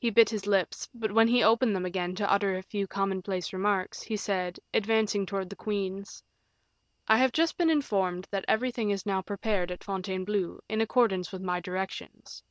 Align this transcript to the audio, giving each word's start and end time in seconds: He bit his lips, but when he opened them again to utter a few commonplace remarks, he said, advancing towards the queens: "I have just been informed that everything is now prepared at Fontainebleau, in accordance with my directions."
He 0.00 0.10
bit 0.10 0.28
his 0.30 0.48
lips, 0.48 0.88
but 0.92 1.12
when 1.12 1.28
he 1.28 1.40
opened 1.44 1.76
them 1.76 1.86
again 1.86 2.16
to 2.16 2.28
utter 2.28 2.56
a 2.56 2.64
few 2.64 2.88
commonplace 2.88 3.52
remarks, 3.52 4.02
he 4.02 4.16
said, 4.16 4.58
advancing 4.74 5.24
towards 5.24 5.50
the 5.50 5.54
queens: 5.54 6.20
"I 7.06 7.18
have 7.18 7.30
just 7.30 7.56
been 7.56 7.70
informed 7.70 8.26
that 8.32 8.44
everything 8.48 8.90
is 8.90 9.06
now 9.06 9.22
prepared 9.22 9.70
at 9.70 9.84
Fontainebleau, 9.84 10.58
in 10.68 10.80
accordance 10.80 11.30
with 11.30 11.42
my 11.42 11.60
directions." 11.60 12.42